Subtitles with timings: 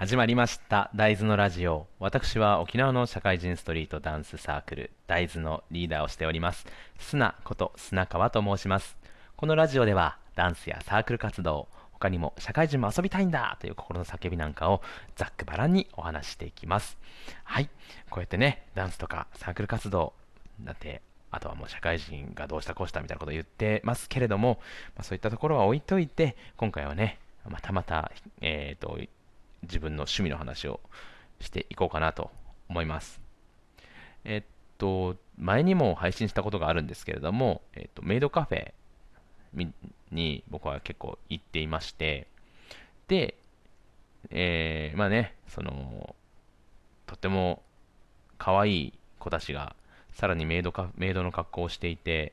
[0.00, 0.90] 始まりました。
[0.94, 1.86] 大豆のラジオ。
[1.98, 6.64] 私は沖縄の社会人ストリートダンスサークル大豆のリーダーをしております。
[6.98, 8.96] 砂こと砂川と申します。
[9.36, 14.80] このラジオではダンスやサークル活動他にも社会人も遊びたいんだという心の叫びなんかを
[15.16, 16.96] ざっくばらんにお話していきます。
[17.44, 17.68] はい。
[18.08, 20.14] こうやってねダンスとかサークル活動
[20.62, 24.60] だってあとはもう社会人がどうしたこうしたみたいなことを言ってますけれども、
[24.96, 28.10] まあ、そういったところは置いといて今回はねまたまた、
[28.40, 28.98] えーと
[29.62, 30.80] 自分の趣味の話を
[31.40, 32.30] していこうかなと
[32.68, 33.20] 思います。
[34.24, 34.42] えっ
[34.78, 38.72] と、前にも配信したことがあるんですけれども、えっと、メイドカフェ
[40.10, 42.26] に僕は結構行っていまして、
[43.08, 43.34] で、
[44.30, 46.14] えー、まあね、その、
[47.06, 47.62] とても
[48.38, 49.74] 可愛い子たちが、
[50.12, 52.32] さらにメイドかメイドの格好をしていて、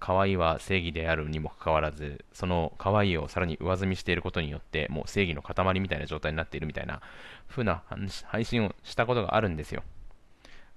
[0.00, 7.00] 可愛いは正義であるにもかかわらず、その可愛いをさらに上積みしていることによって、もう正義の塊みたいな状態になっているみたいな
[7.48, 7.82] 風な
[8.24, 9.82] 配信をしたことがあるんですよ。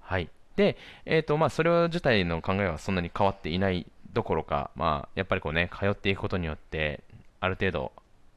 [0.00, 0.28] はい。
[0.56, 7.02] で、えっ、ー、と、まあ、それ自体の考えはそんなに変わっていないどころか、まあ、やっぱりこうね、通っていくことによって、
[7.40, 7.92] ある程度、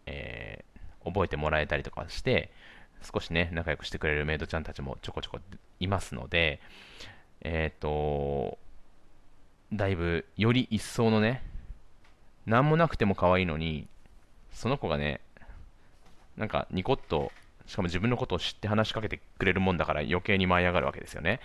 [0.06, 2.52] えー、覚えてもらえたりとかして、
[3.02, 5.40] 少しね、仲良くしてくれるメイドちゃんたちもちょこちょこ
[5.80, 6.60] いますので、
[7.42, 8.58] えっ、ー、と、
[9.76, 11.44] だいぶより一層のね、
[12.46, 13.88] 何もなくても可愛いのに、
[14.52, 15.22] その子がね、
[16.38, 17.32] なんかニコッと、
[17.66, 21.40] しかも自分のことを知って話しかけてくれるもんだから余計に舞い上がるわけですよね。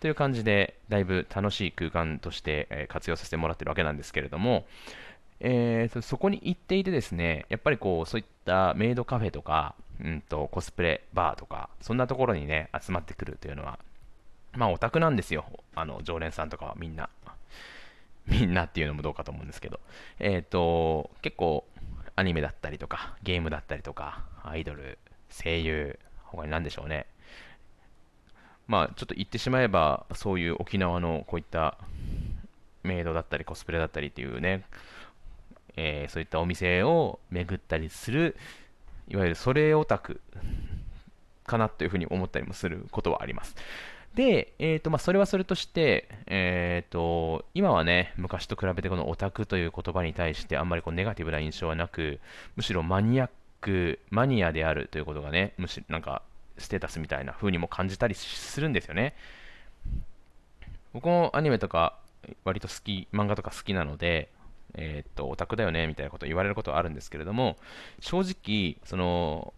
[0.00, 4.66] という感じで、だいぶ楽しい空間として、え活用させてもらってるわけなんですけれども、
[5.40, 13.78] えー、そこに行っていてですね、やっぱりこう、そういったメイドカフェとか、うんと、コスプレバーとか、そんなところにね、集まってくるというのは、
[14.52, 15.44] まあオタクなんですよ。
[15.74, 17.08] あの、常連さんとかはみんな。
[18.26, 19.80] みんなっていうのもどうかと思うんですけど。
[20.18, 21.66] えっ、ー、と、結構
[22.16, 24.98] アニメだったりとか、ゲームだったりとか、アイドル、
[25.30, 27.06] 声優、他に何でしょうね。
[28.66, 31.78] まあちょっと言ってしまえば、そういう沖縄のこういった
[32.82, 34.64] メイドだったりコスプレだったりっていうね、
[35.76, 38.36] えー、そういったお店を巡ったりする、
[39.08, 40.20] いわゆるそれオタク
[41.44, 43.56] かなというふうに思ったりもすることはあります。
[44.14, 52.18] で、えーとまあ、それはそれとして、えーと、今はね、昔と比べてこのオタクという言葉に対してあんまりこうネガティブな印象はなく、
[52.56, 56.22] むしろマニアック、マニアであるということがね、むしろなんか
[56.58, 59.14] ステータスみたいな風にも感じたりするんですよね。
[60.92, 61.96] 僕もアニメとか
[62.44, 64.28] 割と好き、漫画とか好きなので、
[64.74, 67.56] えっ、ー、と、オタクだよねみたいなこと言われることはあるんですけれども、
[68.00, 69.54] 正直、その、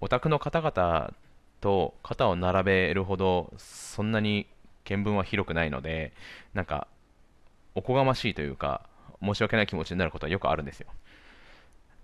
[0.00, 1.14] オタクの方々
[1.60, 4.46] と肩を並べるほどそんなに
[4.84, 6.12] 見聞は広くないので
[6.54, 6.86] なんか
[7.74, 8.82] おこがましいというか
[9.22, 10.88] 申し訳ない気持ちになることはよくあるんですよ。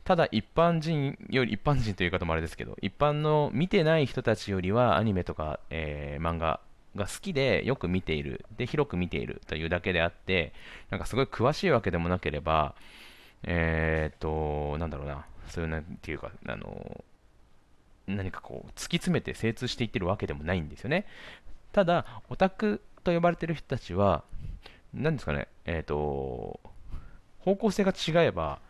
[0.05, 6.59] ただ一般人より一般人という方もあれですけど一般の見てない人たちよりはアニメとか、えー、漫画
[6.97, 10.53] が好きでよく見ているで広く見ているというだけであって
[10.91, 12.75] なんかすごい詳しいわけでもなければ
[13.45, 17.05] えー、っとなんだろうなそういうなんていうかあの
[18.07, 21.07] 何かこう突き詰めて精通していってるわけでもないんですよね。
[21.73, 24.25] ただ、オタクと呼ばれてる人たちは、
[24.93, 26.61] 何ですかね、えっ、ー、と、
[27.39, 28.61] 方向性が違えば、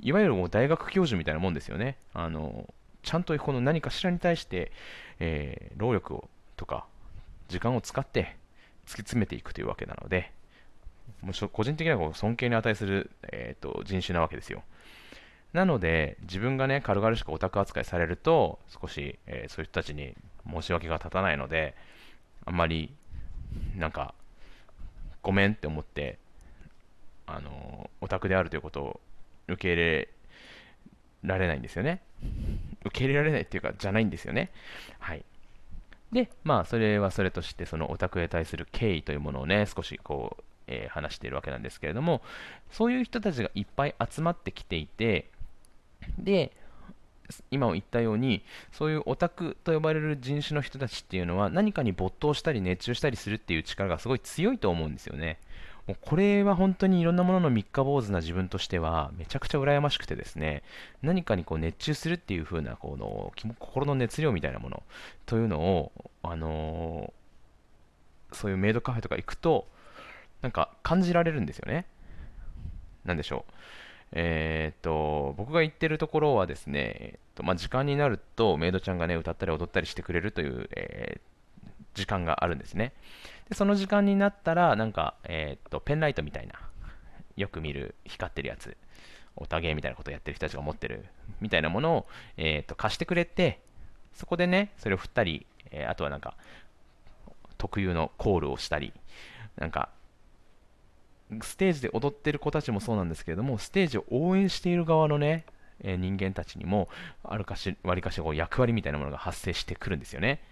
[0.00, 1.96] いわゆるもう大学教授みたいなもんですよね。
[2.12, 4.72] あの、ちゃんとこの何かしらに対して、
[5.18, 6.86] えー、労力をとか、
[7.48, 8.36] 時間を使って
[8.86, 10.32] 突き詰めていくというわけなので、
[11.22, 14.62] もう個人的には尊敬に値する、えーと人種なわけですよ。
[15.52, 20.14] なので、自分がね、軽々しくオタク扱いされると、少し、えー、そういう人たちに
[20.48, 21.74] 申し訳が立たないので、
[22.44, 22.94] あんまり、
[23.76, 24.14] なんか、
[25.22, 26.18] ごめんって思って、
[27.26, 29.00] あのオタクであるということを
[29.46, 30.08] 受け入れ
[31.22, 32.02] られないんですよね。
[32.84, 34.50] 受け入れられないっていうか、じゃないんですよね。
[34.98, 35.24] はい。
[36.12, 42.22] で、まあ、それはそれとして、そのオタクへ対する敬意というものをね、少しこう、え、話しているわけなんですけれども、
[42.70, 45.30] そういう人たちがいっぱい集まってきていて、
[46.18, 46.52] で、
[47.50, 48.42] 今も言ったように、
[48.72, 55.38] そういうオタクと呼ばれる人種の人たちっていうのは、何かに没頭したり熱中したりするっていう力がすごい強いと思うんですよね。
[55.86, 60.62] もうこれは本当にいろんなものの三日坊主な自分としては、めちゃくちゃ羨ましくてですね、
[61.02, 64.82] 何かにこう熱中するっていう風なこの心の熱量みたいなもの
[65.26, 65.92] というのを、
[66.22, 69.66] あのー、そういうメイドカフェとか行くと、
[70.42, 71.86] なんか感じられるんですよね。
[73.04, 73.52] なんでしょう。
[74.12, 82.92] えー、っと、僕が行ってるところはですね、えー、っとまあ、時間になるとメイドちゃんがね、歌ったり踊ったりしてくれるという、えー、時間があるんですね。
[83.48, 86.54] で、その時間になったら、なんか、えっと、ペンライトみたいな、
[87.36, 88.76] よく見る光ってるやつ
[89.36, 91.06] オタゲーみたいなことをやってる人たちが持ってる
[91.40, 92.06] みたいなものを、
[92.36, 93.60] えー、と貸してくれて、
[94.12, 96.36] そこでね、それを振ったり、え、あとはなんか、
[97.58, 98.92] 特有のコールをしたり、
[99.56, 99.88] なんか、
[101.42, 105.44] ステージで踊ってる子たちもそうなんですけれども、ステージを応援している側のね、
[105.82, 106.88] えー、人間たちにも、
[107.24, 110.42] あるかし、割かしこう役割みたいなものが発生してくるんですよね。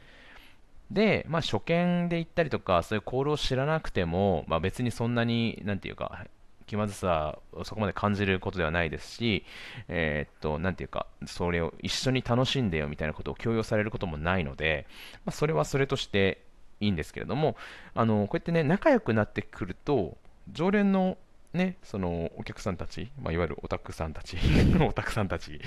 [0.90, 6.26] で、まあ、初見で行ったりとか、そういうコールを知らなくても、まあ、別にそんなに、なんていうか、
[6.66, 9.44] 気まずさをそこまで感じることではないですし、
[9.88, 14.86] えー、っと、なんていうか、それを一緒に楽しんでよみたいなことを強要されることもないので、
[15.24, 16.42] まあ、それはそれとして
[16.80, 17.56] いいんですけれども、
[17.94, 20.16] あのこうやってね、仲良くなってくると、
[20.52, 21.18] 常連の
[21.52, 24.36] ね、そのお客さんたち、まあ、いわゆるオタクさんたち
[24.80, 25.60] オタクさんたち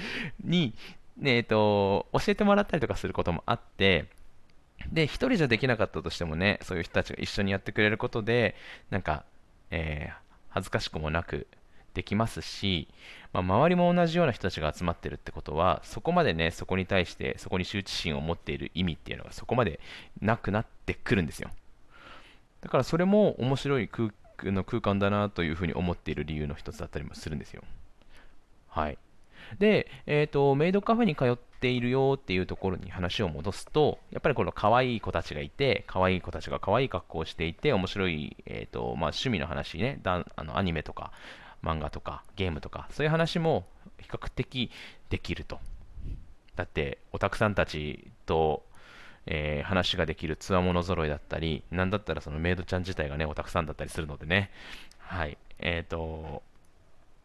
[0.43, 0.73] に、
[1.17, 4.05] ねえーと、教えてもらったりとかすることもあって、
[4.91, 8.55] で、一人じゃできなかったとしてもね、そういう人たちが一緒にやってくれることで、
[8.89, 9.25] なんか、
[9.69, 10.13] えー、
[10.49, 11.47] 恥ずかしくもなく
[11.93, 12.87] できますし、
[13.33, 19.79] まあ、周りも同じような人たちが集まってるってことは、そこまでね、そこに対して、そこに羞恥心を持っている意味っていうのがそこまで
[20.21, 21.49] なくなってくるんですよ。
[22.61, 24.11] だからそれも面白い空
[24.45, 27.63] の空間だなというふうに思っている理由の一つだったりもするんですよ。
[28.67, 28.97] はい。
[29.59, 41.11] で、えーと、メイドカフェに通っているよっていうところに話を戻すと、やっぱりこの可愛い子たちがいて、可愛い子たちが可愛い格好をしていて、面白い、えーとまあ、趣味の話ねだあの、アニメとか
[41.63, 43.65] 漫画とかゲームとか、そういう話も
[43.99, 44.71] 比較的
[45.09, 45.59] できると。
[46.55, 48.63] だって、オタクさんたちと、
[49.27, 54.51] えー、話ができるつわもの揃いだったり、なんだったらそのメイドちゃん自体がね、オタクさんだったりするのでね、
[54.99, 56.43] はい、えっ、ー、と、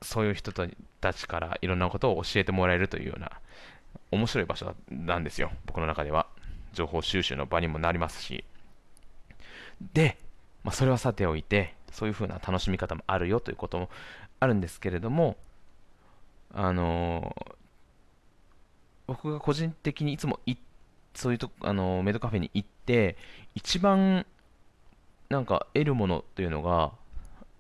[0.02, 0.52] そういう人
[1.00, 3.32] たちからいろんなことを教えてもらえるというような
[4.10, 6.26] 面白い場所なんですよ、僕の中では。
[6.72, 8.44] 情報収集の場にもなりますし。
[9.94, 10.19] で、
[10.62, 13.88] まあ、それはさておいて、そういう風な楽しみ方もあるよということも
[14.40, 15.37] あるんですけれども、
[16.52, 17.54] あのー、
[19.06, 20.40] 僕が個人的にいつも
[21.16, 23.16] そういうとあの、メイドカフェに行って、
[23.54, 24.26] 一番
[25.28, 26.92] なんか得るものというのが、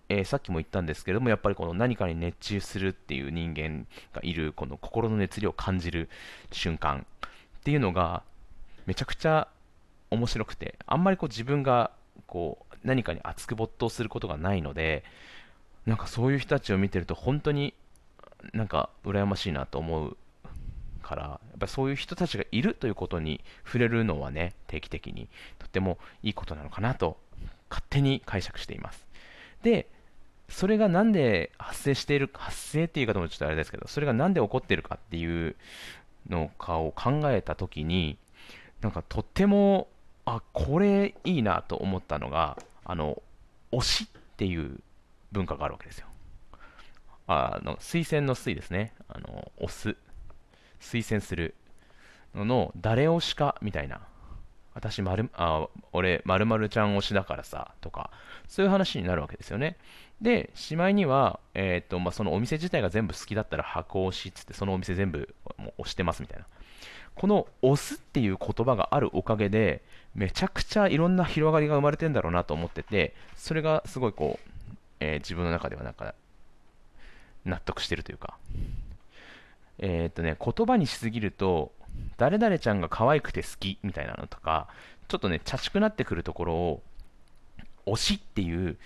[0.08, 6.08] えー、さっきも言ったんですけれども、やっぱりこの何かに熱中するっていう人間がいる、この心の熱量を感じる
[6.52, 7.30] 瞬間っ
[7.64, 8.22] ていうのが、
[8.86, 9.48] めちゃくちゃ
[10.10, 11.90] 面白くて、あんまりこう自分が
[12.26, 15.02] こう何かに熱く没頭することがないので、
[15.86, 17.74] なんかそういう人たちを見てると、本当に
[18.52, 20.16] なんか羨ましいなと思う
[21.06, 27.16] から、やっぱそういう人たちがいるということに触れるのはね、定期的にとってもいいことなのかなと
[27.70, 29.06] 勝手に解釈しています。
[29.62, 29.88] で、
[30.48, 35.54] それがなんで発生している、発生っていう言い方もちょっとあれですけど、それがなんで起こってるかっていう
[36.28, 38.18] のかを考えたときに、
[38.80, 39.88] なんかとっても、
[40.24, 43.22] あ、これいいなと思ったのが、あの、
[43.72, 44.80] 推しっていう
[45.30, 46.06] 文化があるわけですよ。
[47.28, 48.92] あの、推薦の推ですね。
[49.08, 49.96] あの、推す。
[50.80, 51.54] 推薦する
[52.34, 54.00] のの、誰推しかみたいな。
[54.74, 58.10] 私まる、あ、俺、まるちゃん推しだからさ、とか、
[58.46, 59.76] そういう話になるわけですよね。
[60.20, 66.46] で、しまいには、えーとまあ、そのお店自体が全部好きだったら箱押しっつって、そのお店全部もう押してますみたいな。
[67.14, 69.82] この押すっていう言葉があるおかげで、
[70.14, 74.50] めちゃくちゃいろんな広がりが生まれてんだろうなと思ってて、それがすごいこう、
[75.00, 76.14] えー、自分の中ではなんか、
[77.46, 78.36] 納得してるというか。
[79.78, 81.72] えっ、ー、とね、言葉にしすぎると、
[82.16, 84.68] 誰々ちゃんが可愛くて好きみたいなのとか、
[85.08, 86.82] ちょっとね、茶しくなってくるところを、
[87.86, 88.76] 推しっていう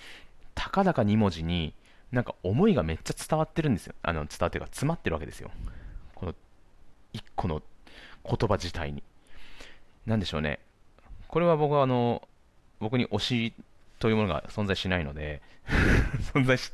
[0.55, 1.75] たかだか2文字に、
[2.13, 3.95] なんか思いがめっちゃ伝わってるんですよ。
[4.03, 5.51] あの、伝わってるか、詰まってるわけですよ。
[6.15, 6.35] この
[7.15, 7.63] 1個の
[8.25, 9.03] 言葉自体に。
[10.07, 10.61] なんでしょうね。
[11.29, 12.29] これは僕はあの、
[12.81, 13.55] 僕に推し
[14.01, 15.43] というものが存在しないので
[16.35, 16.73] 存在し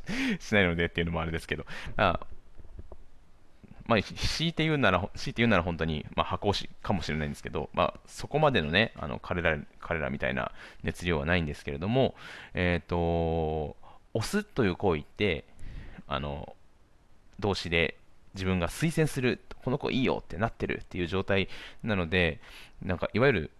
[0.53, 1.65] ないのでっていうのもあれですけど、
[1.97, 2.25] あ
[3.87, 10.51] まあ、強いて言うなら、強いて言うなら本当に、まあ、箱推しかもしれないんですけど、まあ、そこまでのね、あの彼ら彼らみたいな
[10.83, 12.13] 熱量はないんですけれども、
[12.53, 13.77] えっ、ー、と、
[14.13, 15.45] 押すという行為って、
[16.07, 16.55] あの、
[17.39, 17.97] 動詞で
[18.33, 21.47] 自分が推薦する、この子いいよってなってるっていう状態
[21.83, 22.41] なので、
[22.81, 23.51] なんかいわゆる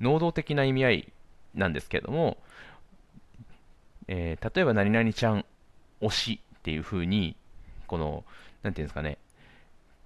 [0.00, 1.12] 能動的な意味合い
[1.54, 2.38] なんですけれども、
[4.06, 5.44] えー、例えば何々ちゃん
[6.00, 7.36] 推しっていう風に、
[7.86, 8.24] この、
[8.62, 9.18] なんていうんですかね、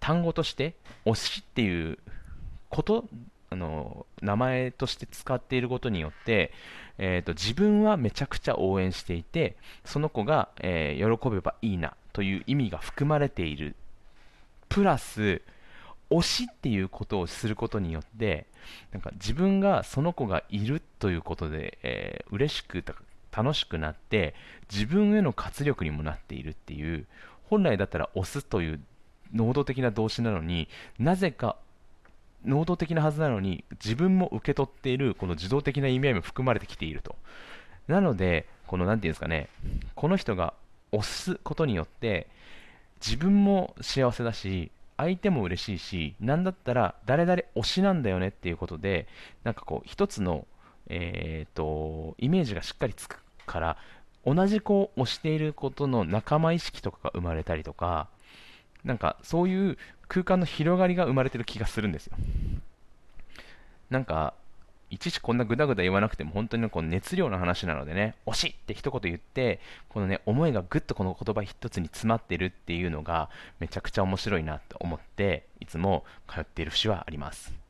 [0.02, 0.74] 単語として
[1.06, 1.98] 推しっていう
[2.68, 3.04] こと
[3.50, 6.52] あの名前として使っていることによって、
[6.98, 13.76] えーと、自分はめちゃくちゃ応援していてその子が、えー、喜べばいいなという意味が含まれている。
[14.68, 15.42] プラス
[16.10, 18.46] 推しっていうことをすることによって
[18.90, 22.82] なんか自分がその子がいるということで、えー、嬉しく
[23.30, 24.34] 楽しくなって
[24.72, 27.06] 自分への活力にもなっているっていう
[27.44, 28.80] 本来だったら押すという
[29.32, 31.56] 能動的な動詞なのになぜか
[32.44, 37.16] 能動的なはずなのに自分も受け取っているこの自動的な意味合いも含まれてきていると。
[37.88, 39.48] なのでこの何て言うんですかね
[39.94, 40.54] この人が
[40.92, 42.28] 押すことによって
[43.04, 49.08] 自分も幸せだし相手も嬉しいし何だったら誰々推しなんだよねっていうことで
[49.42, 50.46] なんかこう一つの
[50.88, 53.76] えーと、イメージがしっかりつくから
[54.24, 58.08] 同じ子を推していることの仲間意識とかが生まれたりとか
[58.84, 62.16] なんかそういう空間の広がりが生まれてる気がするんですよ。
[63.90, 64.34] なんか
[64.90, 69.58] いちいちこんなぐだぐだ言わなくても本当にこう熱量の話なのでね推しいって一言言って
[69.88, 77.62] このね思いがぐっとこの言葉一つに詰まってるっていうのがめちゃくちゃ面白いなと思っていつも通っている節はあります。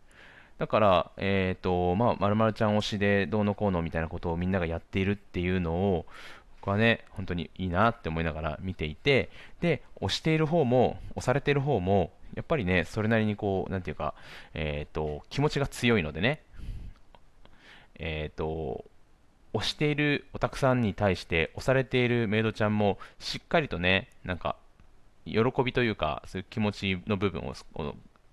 [0.58, 6.06] だから、えっ、ー、と、まあ、まるまるちゃん推しでどうのこうのみたいなことをみんながやっているっていうのを、
[6.62, 14.14] 僕はね、本当にいいなって思いながら見ていて、で、推している方も、押されている方も、やっぱりね、それなりにこう、なんていうか、
[14.54, 16.40] えっ、ー、と、気持ちが強いのでね、
[17.96, 18.84] えっ、ー、と、
[19.54, 24.54] 押しているお客さんに対して押されているメイドちゃんもしっかりとね、なんか
[25.26, 27.54] 喜びというか、そういう気持ちの部分を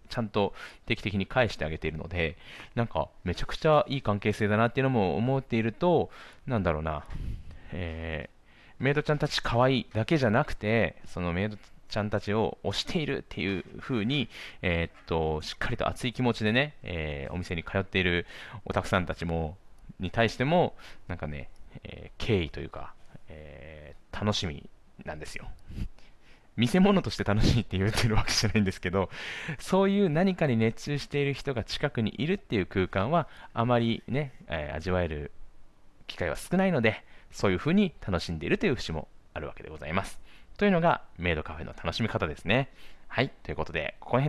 [0.07, 0.53] ちゃんと
[0.85, 2.37] 定期的に返してあげているので、
[2.75, 6.11] なんかめちゃくちゃいい関係性だなっていうのも思っていると、
[6.47, 7.05] なんだろうな、
[7.71, 11.57] えー、メイドちゃんたち可愛いだけじゃなくて、そのメイド
[11.89, 14.29] ちゃんたちを推しているっていう風に、
[14.61, 18.25] えー、っと、しっかりと熱い気持ちでね、えー、お店に通っている
[18.65, 19.57] お客さんたちも、
[19.99, 20.75] に対しても、
[21.07, 21.49] なんかね、
[21.83, 22.93] え敬意というか、
[23.27, 24.69] え楽しみ
[25.05, 25.49] なんですよ。
[26.59, 29.09] 見せ物として楽しいって言ってるわけじゃないんですけど、
[29.59, 35.31] そういう何かに熱中している人が近くにいるっていう空間は、あまりね、え、味わえる
[36.07, 40.19] 機会は少ないので、そういうふうに楽しんでいるという節もあるわけでございます。
[40.57, 42.69] というのが、メイドカフェの楽しみ方ですね。
[43.07, 44.27] はい、ということで、ここら辺